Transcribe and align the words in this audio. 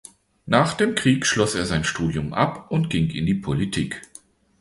Nach 0.47 0.73
dem 0.73 0.95
Krieg 0.95 1.27
schloss 1.27 1.53
er 1.53 1.67
sein 1.67 1.83
Studium 1.83 2.33
ab 2.33 2.71
und 2.71 2.89
ging 2.89 3.11
in 3.11 3.27
die 3.27 3.35
Politik. 3.35 4.01